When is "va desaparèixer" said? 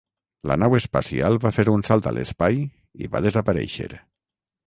3.17-3.89